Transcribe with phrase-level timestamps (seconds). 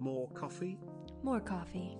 [0.00, 0.78] More coffee?
[1.24, 1.98] More coffee.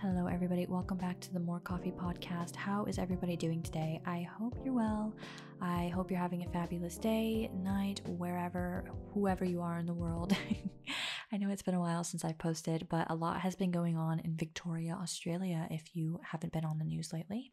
[0.00, 0.64] Hello, everybody.
[0.66, 2.54] Welcome back to the More Coffee podcast.
[2.54, 4.00] How is everybody doing today?
[4.06, 5.12] I hope you're well.
[5.60, 10.36] I hope you're having a fabulous day, night, wherever, whoever you are in the world.
[11.32, 13.96] I know it's been a while since I've posted, but a lot has been going
[13.96, 17.50] on in Victoria, Australia, if you haven't been on the news lately.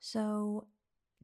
[0.00, 0.66] So,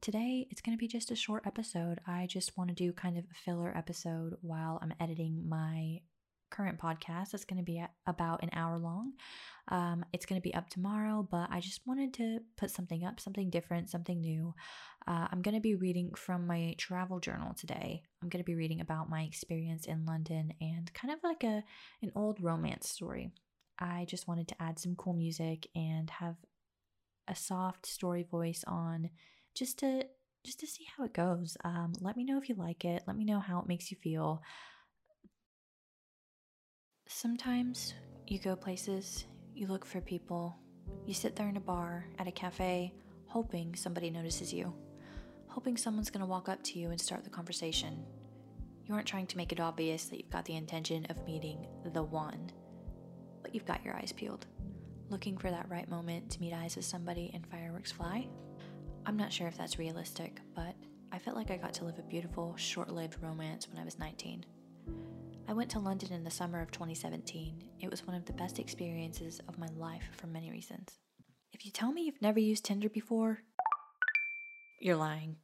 [0.01, 1.99] today it's going to be just a short episode.
[2.05, 6.01] I just want to do kind of a filler episode while I'm editing my
[6.49, 7.33] current podcast.
[7.33, 9.13] It's going to be about an hour long.
[9.69, 13.19] Um, it's going to be up tomorrow, but I just wanted to put something up,
[13.19, 14.53] something different, something new.
[15.07, 18.01] Uh, I'm going to be reading from my travel journal today.
[18.21, 21.63] I'm going to be reading about my experience in London and kind of like a
[22.01, 23.31] an old romance story.
[23.79, 26.35] I just wanted to add some cool music and have
[27.27, 29.09] a soft story voice on
[29.57, 30.03] just to
[30.45, 31.57] just to see how it goes.
[31.65, 33.03] Um, let me know if you like it.
[33.05, 34.41] Let me know how it makes you feel.
[37.07, 37.93] Sometimes
[38.27, 40.57] you go places, you look for people,
[41.05, 42.93] you sit there in a bar, at a cafe,
[43.25, 44.73] hoping somebody notices you,
[45.47, 48.05] hoping someone's gonna walk up to you and start the conversation.
[48.85, 52.03] You aren't trying to make it obvious that you've got the intention of meeting the
[52.03, 52.51] one,
[53.41, 54.45] but you've got your eyes peeled,
[55.09, 58.29] looking for that right moment to meet eyes with somebody and fireworks fly.
[59.07, 60.75] I'm not sure if that's realistic, but
[61.13, 63.97] I felt like I got to live a beautiful, short lived romance when I was
[63.97, 64.45] 19.
[65.47, 67.63] I went to London in the summer of 2017.
[67.79, 70.99] It was one of the best experiences of my life for many reasons.
[71.53, 73.39] If you tell me you've never used Tinder before,
[74.81, 75.37] you're lying.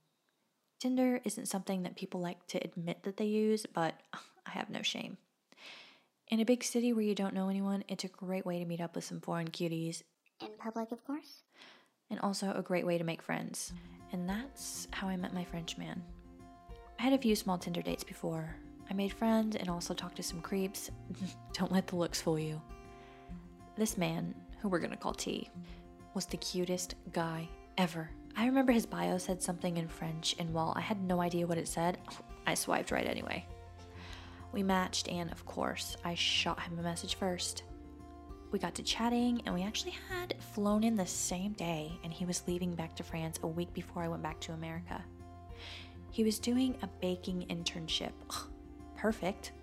[0.81, 3.93] Tinder isn't something that people like to admit that they use, but
[4.45, 5.15] I have no shame.
[6.27, 8.81] In a big city where you don't know anyone, it's a great way to meet
[8.81, 10.01] up with some foreign cuties.
[10.41, 11.43] In public, of course
[12.13, 13.73] and also a great way to make friends.
[14.11, 15.99] And that's how I met my French man.
[16.99, 18.55] I had a few small Tinder dates before.
[18.87, 20.91] I made friends and also talked to some creeps.
[21.53, 22.61] Don't let the looks fool you.
[23.75, 25.49] This man, who we're gonna call T,
[26.13, 28.11] was the cutest guy ever.
[28.37, 31.57] I remember his bio said something in French, and while I had no idea what
[31.57, 31.97] it said,
[32.45, 33.43] I swiped right anyway.
[34.51, 37.63] We matched, and of course, I shot him a message first.
[38.53, 42.23] We got to chatting, and we actually had flown in the same day, and he
[42.23, 45.03] was leaving back to France a week before I went back to America.
[46.11, 48.11] He was doing a baking internship.
[48.29, 48.47] Ugh,
[48.95, 49.53] perfect.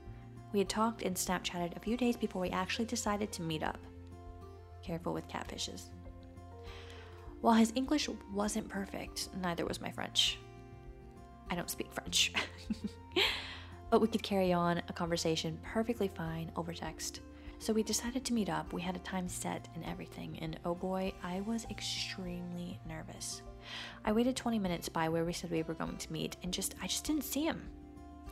[0.52, 3.78] We had talked and Snapchatted a few days before we actually decided to meet up.
[4.82, 5.90] Careful with catfishes.
[7.42, 10.36] While his English wasn't perfect, neither was my French.
[11.48, 12.32] I don't speak French.
[13.90, 17.20] but we could carry on a conversation perfectly fine over text.
[17.60, 18.72] So we decided to meet up.
[18.72, 23.42] We had a time set and everything, and oh boy, I was extremely nervous.
[24.02, 26.74] I waited 20 minutes by where we said we were going to meet and just
[26.82, 27.68] I just didn't see him.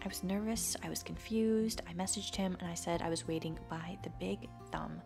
[0.03, 1.83] I was nervous, I was confused.
[1.87, 5.03] I messaged him and I said I was waiting by the big thumb.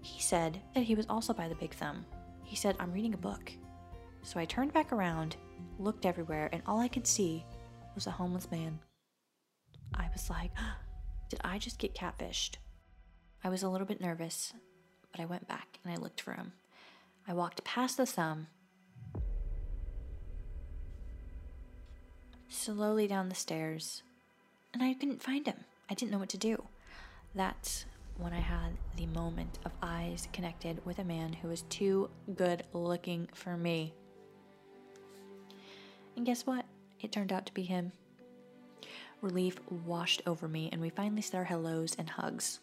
[0.00, 2.06] He said that he was also by the big thumb.
[2.44, 3.50] He said, I'm reading a book.
[4.22, 5.34] So I turned back around,
[5.80, 7.44] looked everywhere, and all I could see
[7.96, 8.78] was a homeless man.
[9.92, 10.52] I was like,
[11.28, 12.58] did I just get catfished?
[13.46, 14.52] I was a little bit nervous,
[15.12, 16.54] but I went back and I looked for him.
[17.28, 18.48] I walked past the thumb,
[22.48, 24.02] slowly down the stairs,
[24.74, 25.58] and I couldn't find him.
[25.88, 26.60] I didn't know what to do.
[27.36, 27.84] That's
[28.18, 32.64] when I had the moment of eyes connected with a man who was too good
[32.72, 33.94] looking for me.
[36.16, 36.64] And guess what?
[37.00, 37.92] It turned out to be him.
[39.22, 42.58] Relief washed over me, and we finally said our hellos and hugs.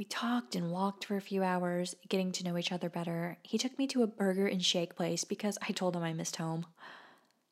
[0.00, 3.36] We talked and walked for a few hours, getting to know each other better.
[3.42, 6.36] He took me to a burger and shake place because I told him I missed
[6.36, 6.64] home.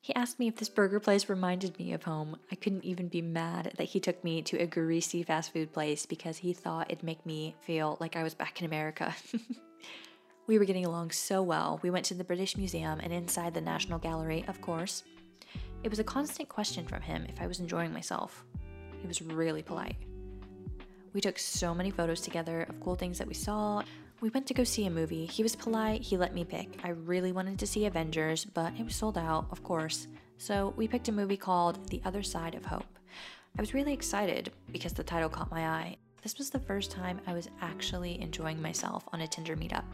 [0.01, 2.39] He asked me if this burger place reminded me of home.
[2.51, 6.07] I couldn't even be mad that he took me to a greasy fast food place
[6.07, 9.13] because he thought it'd make me feel like I was back in America.
[10.47, 11.79] we were getting along so well.
[11.83, 15.03] We went to the British Museum and inside the National Gallery, of course.
[15.83, 18.43] It was a constant question from him if I was enjoying myself.
[18.99, 19.97] He was really polite.
[21.13, 23.81] We took so many photos together of cool things that we saw.
[24.21, 25.25] We went to go see a movie.
[25.25, 26.79] He was polite, he let me pick.
[26.83, 30.07] I really wanted to see Avengers, but it was sold out, of course.
[30.37, 32.99] So we picked a movie called The Other Side of Hope.
[33.57, 35.97] I was really excited because the title caught my eye.
[36.21, 39.85] This was the first time I was actually enjoying myself on a Tinder meetup.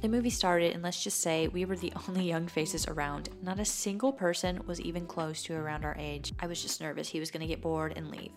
[0.00, 3.30] The movie started, and let's just say we were the only young faces around.
[3.42, 6.32] Not a single person was even close to around our age.
[6.38, 8.32] I was just nervous he was gonna get bored and leave.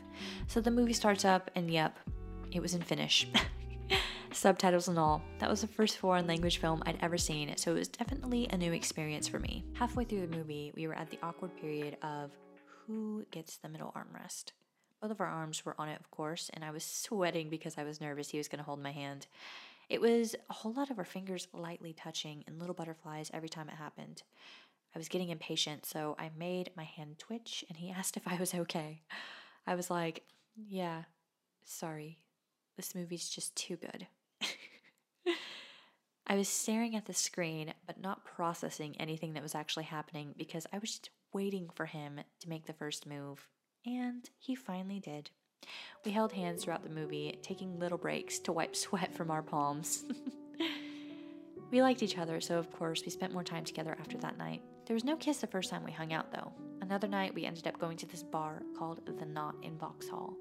[0.47, 1.99] So the movie starts up, and yep,
[2.51, 3.27] it was in Finnish.
[4.31, 5.21] Subtitles and all.
[5.39, 8.57] That was the first foreign language film I'd ever seen, so it was definitely a
[8.57, 9.63] new experience for me.
[9.73, 12.31] Halfway through the movie, we were at the awkward period of
[12.87, 14.53] who gets the middle armrest.
[15.01, 17.83] Both of our arms were on it, of course, and I was sweating because I
[17.83, 19.27] was nervous he was going to hold my hand.
[19.91, 23.67] It was a whole lot of our fingers lightly touching and little butterflies every time
[23.67, 24.23] it happened.
[24.95, 28.37] I was getting impatient, so I made my hand twitch and he asked if I
[28.37, 29.01] was okay.
[29.67, 30.23] I was like,
[30.55, 31.03] Yeah,
[31.65, 32.19] sorry.
[32.77, 34.07] This movie's just too good.
[36.25, 40.65] I was staring at the screen, but not processing anything that was actually happening because
[40.71, 43.45] I was just waiting for him to make the first move.
[43.85, 45.31] And he finally did.
[46.03, 50.05] We held hands throughout the movie, taking little breaks to wipe sweat from our palms.
[51.71, 54.61] we liked each other, so of course we spent more time together after that night.
[54.85, 56.51] There was no kiss the first time we hung out, though.
[56.81, 60.33] Another night, we ended up going to this bar called The Knot in Vauxhall.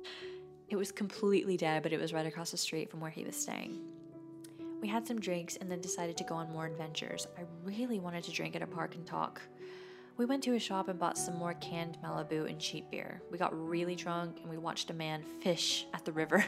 [0.69, 3.37] It was completely dead, but it was right across the street from where he was
[3.37, 3.81] staying.
[4.81, 7.27] We had some drinks and then decided to go on more adventures.
[7.39, 9.43] I really wanted to drink at a park and talk.
[10.21, 13.23] We went to a shop and bought some more canned Malibu and cheap beer.
[13.31, 16.45] We got really drunk and we watched a man fish at the river.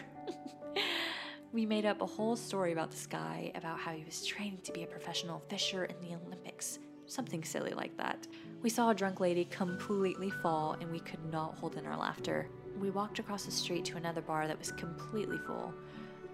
[1.55, 4.73] we made up a whole story about this guy, about how he was training to
[4.73, 6.81] be a professional fisher in the Olympics.
[7.07, 8.27] Something silly like that.
[8.61, 12.51] We saw a drunk lady completely fall and we could not hold in our laughter.
[12.79, 15.73] We walked across the street to another bar that was completely full.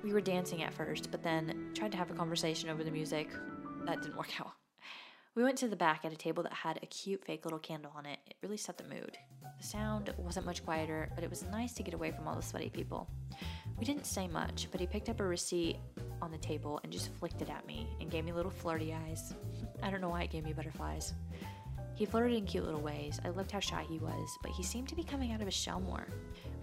[0.02, 3.30] We were dancing at first, but then tried to have a conversation over the music.
[3.84, 4.54] That didn't work out.
[5.38, 7.92] We went to the back at a table that had a cute fake little candle
[7.94, 8.18] on it.
[8.26, 9.16] It really set the mood.
[9.60, 12.42] The sound wasn't much quieter, but it was nice to get away from all the
[12.42, 13.08] sweaty people.
[13.78, 15.76] We didn't say much, but he picked up a receipt
[16.20, 19.32] on the table and just flicked it at me and gave me little flirty eyes.
[19.84, 21.14] I don't know why it gave me butterflies.
[21.94, 23.20] He flirted in cute little ways.
[23.24, 25.54] I loved how shy he was, but he seemed to be coming out of his
[25.54, 26.08] shell more.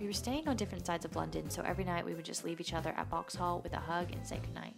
[0.01, 2.60] We were staying on different sides of London, so every night we would just leave
[2.60, 4.75] each other at Vauxhall with a hug and say goodnight.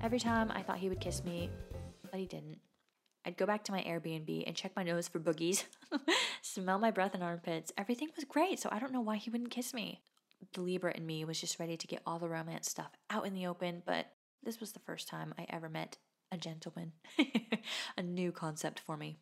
[0.00, 1.50] Every time I thought he would kiss me,
[2.12, 2.58] but he didn't.
[3.26, 5.64] I'd go back to my Airbnb and check my nose for boogies,
[6.42, 7.72] smell my breath and armpits.
[7.78, 10.00] Everything was great, so I don't know why he wouldn't kiss me.
[10.52, 13.34] The Libra in me was just ready to get all the romance stuff out in
[13.34, 14.06] the open, but
[14.42, 15.96] this was the first time I ever met
[16.30, 16.92] a gentleman.
[17.96, 19.16] a new concept for me.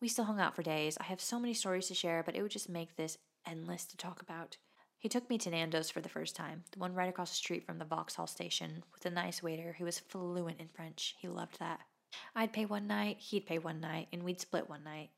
[0.00, 0.98] We still hung out for days.
[1.00, 3.96] I have so many stories to share, but it would just make this endless to
[3.96, 4.56] talk about.
[4.98, 7.64] He took me to Nando's for the first time, the one right across the street
[7.64, 11.14] from the Vauxhall station, with a nice waiter who was fluent in French.
[11.18, 11.80] He loved that.
[12.34, 15.10] I'd pay one night, he'd pay one night, and we'd split one night.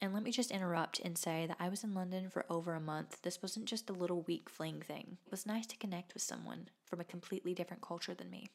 [0.00, 2.80] And let me just interrupt and say that I was in London for over a
[2.80, 3.20] month.
[3.22, 5.18] This wasn't just a little week fling thing.
[5.26, 8.48] It was nice to connect with someone from a completely different culture than me.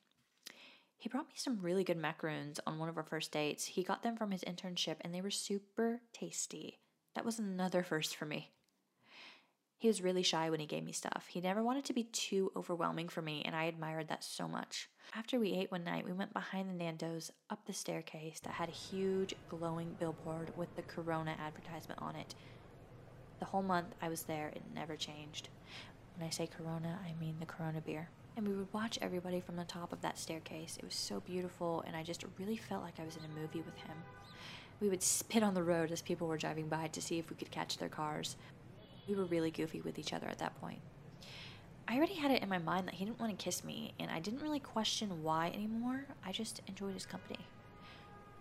[0.98, 3.66] He brought me some really good macaroons on one of our first dates.
[3.66, 6.80] He got them from his internship and they were super tasty.
[7.13, 8.51] That was another first for me.
[9.77, 11.27] He was really shy when he gave me stuff.
[11.30, 14.89] He never wanted to be too overwhelming for me, and I admired that so much.
[15.13, 18.69] After we ate one night, we went behind the Nando's up the staircase that had
[18.69, 22.36] a huge glowing billboard with the Corona advertisement on it.
[23.39, 25.50] The whole month I was there, it never changed.
[26.16, 28.10] When I say Corona, I mean the Corona beer.
[28.38, 30.77] And we would watch everybody from the top of that staircase.
[30.77, 33.62] It was so beautiful, and I just really felt like I was in a movie
[33.62, 33.98] with him.
[34.81, 37.36] We would spit on the road as people were driving by to see if we
[37.36, 38.36] could catch their cars.
[39.07, 40.80] We were really goofy with each other at that point.
[41.88, 44.10] I already had it in my mind that he didn't want to kiss me, and
[44.10, 46.06] I didn't really question why anymore.
[46.25, 47.40] I just enjoyed his company.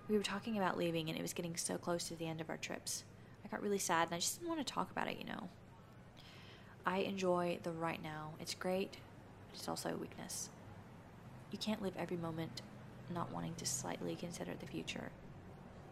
[0.09, 2.49] We were talking about leaving, and it was getting so close to the end of
[2.49, 3.05] our trips.
[3.45, 5.49] I got really sad, and I just didn't want to talk about it, you know.
[6.87, 8.31] I enjoy the right now.
[8.41, 8.93] It's great,
[9.51, 10.49] but it's also a weakness.
[11.51, 12.63] You can't live every moment
[13.13, 15.11] not wanting to slightly consider the future.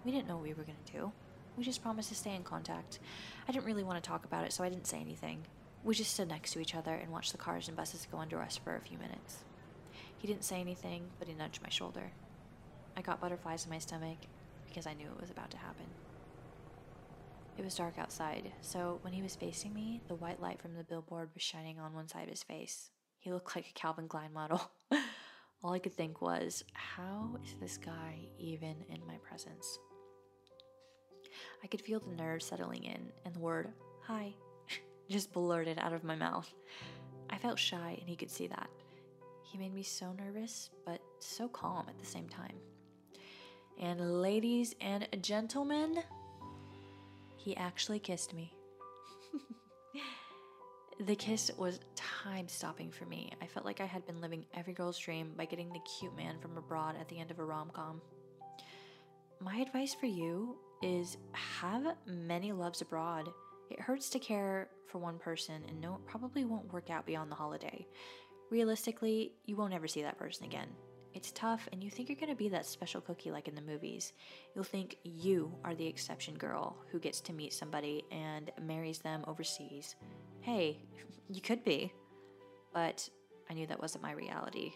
[0.05, 1.13] We didn't know what we were going to do.
[1.57, 2.99] We just promised to stay in contact.
[3.47, 5.43] I didn't really want to talk about it, so I didn't say anything.
[5.85, 8.41] We just stood next to each other and watched the cars and buses go under
[8.41, 9.45] us for a few minutes.
[10.19, 12.13] He didn't say anything, but he nudged my shoulder.
[12.97, 14.19] I got butterflies in my stomach
[14.67, 15.87] because I knew it was about to happen.
[17.59, 20.85] It was dark outside, so when he was facing me, the white light from the
[20.85, 22.91] billboard was shining on one side of his face.
[23.19, 24.71] He looked like a Calvin Klein model.
[25.63, 29.79] All I could think was, how is this guy even in my presence?
[31.63, 33.69] I could feel the nerves settling in, and the word,
[34.03, 34.35] hi,
[35.09, 36.53] just blurted out of my mouth.
[37.31, 38.69] I felt shy, and he could see that.
[39.43, 42.57] He made me so nervous, but so calm at the same time.
[43.81, 45.99] And ladies and gentlemen,
[47.37, 48.55] he actually kissed me.
[51.07, 53.33] the kiss was time stopping for me.
[53.43, 56.39] I felt like I had been living every girl's dream by getting the cute man
[56.39, 58.01] from abroad at the end of a rom com.
[59.41, 63.29] My advice for you is have many loves abroad.
[63.71, 67.31] It hurts to care for one person and no, it probably won't work out beyond
[67.31, 67.87] the holiday.
[68.51, 70.69] Realistically, you won't ever see that person again.
[71.15, 74.15] It's tough, and you think you're gonna be that special cookie like in the movies.
[74.55, 79.25] You'll think you are the exception girl who gets to meet somebody and marries them
[79.27, 79.95] overseas.
[80.41, 80.79] hey,
[81.31, 81.93] you could be.
[82.73, 83.09] But
[83.51, 84.73] I knew that wasn't my reality.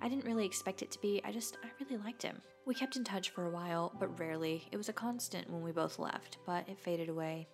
[0.00, 2.40] I didn't really expect it to be, I just, I really liked him.
[2.66, 4.68] We kept in touch for a while, but rarely.
[4.72, 7.48] It was a constant when we both left, but it faded away,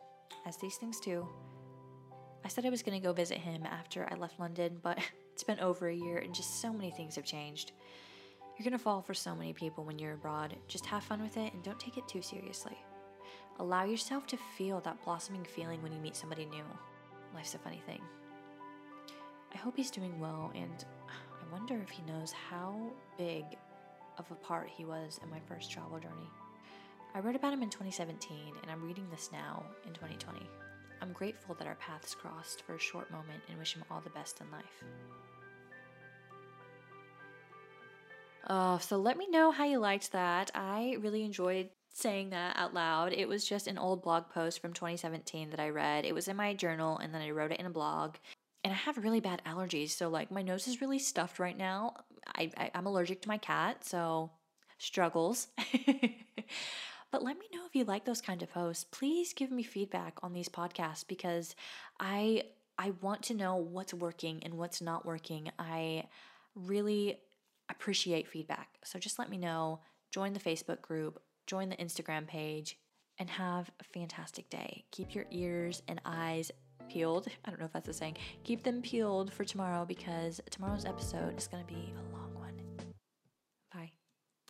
[0.46, 1.28] as these things do.
[2.44, 4.98] I said I was going to go visit him after I left London, but
[5.32, 7.72] it's been over a year and just so many things have changed.
[8.58, 10.56] You're going to fall for so many people when you're abroad.
[10.68, 12.76] Just have fun with it and don't take it too seriously.
[13.58, 16.64] Allow yourself to feel that blossoming feeling when you meet somebody new.
[17.34, 18.02] Life's a funny thing.
[19.54, 20.84] I hope he's doing well, and
[21.52, 22.74] wonder if he knows how
[23.18, 23.44] big
[24.18, 26.30] of a part he was in my first travel journey.
[27.14, 30.40] I wrote about him in 2017, and I'm reading this now in 2020.
[31.02, 34.10] I'm grateful that our paths crossed for a short moment and wish him all the
[34.10, 34.84] best in life.
[38.46, 40.50] Uh, so let me know how you liked that.
[40.54, 43.12] I really enjoyed saying that out loud.
[43.12, 46.04] It was just an old blog post from 2017 that I read.
[46.04, 48.14] It was in my journal and then I wrote it in a blog.
[48.64, 51.94] And I have really bad allergies, so like my nose is really stuffed right now.
[52.36, 54.30] I, I I'm allergic to my cat, so
[54.78, 55.48] struggles.
[57.10, 58.84] but let me know if you like those kind of posts.
[58.84, 61.56] Please give me feedback on these podcasts because
[61.98, 62.44] I
[62.78, 65.50] I want to know what's working and what's not working.
[65.58, 66.04] I
[66.54, 67.18] really
[67.68, 68.68] appreciate feedback.
[68.84, 69.80] So just let me know.
[70.10, 72.78] Join the Facebook group, join the Instagram page,
[73.18, 74.84] and have a fantastic day.
[74.90, 76.50] Keep your ears and eyes
[76.92, 77.28] peeled.
[77.44, 78.16] I don't know if that's a saying.
[78.44, 82.21] Keep them peeled for tomorrow because tomorrow's episode is going to be a lot